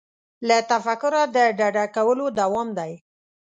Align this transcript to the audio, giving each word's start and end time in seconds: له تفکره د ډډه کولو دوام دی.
له 0.47 0.57
تفکره 0.71 1.23
د 1.35 1.37
ډډه 1.57 1.85
کولو 1.95 2.25
دوام 2.39 2.67
دی. 2.77 2.93